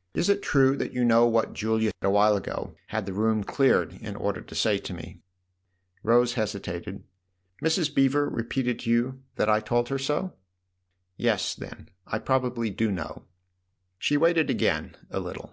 "Is 0.14 0.28
it 0.28 0.42
true 0.42 0.76
that 0.76 0.92
you 0.92 1.04
know 1.04 1.26
what 1.26 1.54
Julia 1.54 1.90
a 2.02 2.08
while 2.08 2.36
ago 2.36 2.76
had 2.90 3.04
the 3.04 3.12
room 3.12 3.42
cleared 3.42 3.94
in 3.94 4.14
order 4.14 4.40
to 4.40 4.54
say 4.54 4.78
to 4.78 4.94
me?" 4.94 5.18
Rose 6.04 6.34
hesitated." 6.34 7.02
Mrs. 7.64 7.92
Beever 7.92 8.28
repeated 8.28 8.78
to 8.78 8.90
you 8.90 9.22
that 9.34 9.50
I 9.50 9.58
told 9.58 9.88
her 9.88 9.98
so? 9.98 10.34
Yes, 11.16 11.56
then; 11.56 11.88
I 12.06 12.20
probably 12.20 12.70
do 12.70 12.92
know." 12.92 13.24
She 13.98 14.16
waited 14.16 14.50
again 14.50 14.96
a 15.10 15.18
little. 15.18 15.52